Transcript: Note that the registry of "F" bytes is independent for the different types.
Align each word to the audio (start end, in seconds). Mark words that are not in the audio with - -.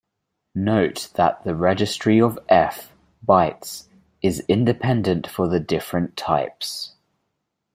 Note 0.55 1.11
that 1.13 1.43
the 1.43 1.53
registry 1.53 2.19
of 2.19 2.39
"F" 2.49 2.91
bytes 3.23 3.87
is 4.23 4.43
independent 4.47 5.27
for 5.27 5.47
the 5.47 5.59
different 5.59 6.17
types. 6.17 6.95